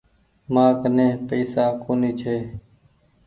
مآ 0.53 0.65
ڪني 0.81 1.07
پئيسا 1.27 1.65
ڪونيٚ 1.83 2.17
ڇي۔ 2.19 2.37